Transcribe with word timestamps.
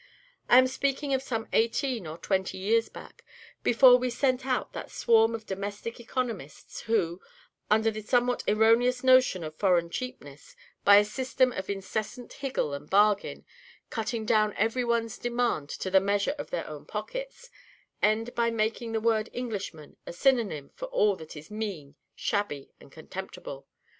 I 0.49 0.57
am 0.57 0.65
speaking 0.65 1.13
of 1.13 1.21
some 1.21 1.47
eighteen 1.53 2.07
or 2.07 2.17
twenty 2.17 2.57
years 2.57 2.89
back, 2.89 3.23
before 3.61 3.97
we 3.97 4.09
sent 4.09 4.47
out 4.47 4.73
that 4.73 4.89
swarm 4.89 5.35
of 5.35 5.45
domestic 5.45 5.99
economists 5.99 6.81
who, 6.81 7.21
under 7.69 7.91
the 7.91 8.01
somewhat 8.01 8.43
erroneous 8.47 9.03
notion 9.03 9.43
of 9.43 9.53
foreign 9.55 9.91
cheapness, 9.91 10.55
by 10.83 10.95
a 10.97 11.05
system 11.05 11.51
of 11.51 11.69
incessant 11.69 12.33
higgle 12.33 12.73
and 12.73 12.89
bargain, 12.89 13.45
cutting 13.91 14.25
down 14.25 14.55
every 14.57 14.83
one's 14.83 15.19
demand 15.19 15.69
to 15.69 15.91
the 15.91 15.99
measure 16.01 16.33
of 16.39 16.49
their 16.49 16.65
own 16.65 16.87
pockets, 16.87 17.51
end 18.01 18.33
by 18.33 18.49
making 18.49 18.93
the 18.93 18.99
word 19.01 19.29
'Englishman' 19.33 19.97
a 20.07 20.13
synonym 20.13 20.71
for 20.73 20.85
all 20.85 21.15
that 21.15 21.37
is 21.37 21.51
mean, 21.51 21.93
shabby, 22.15 22.71
and 22.79 22.91
contemptible. 22.91 23.67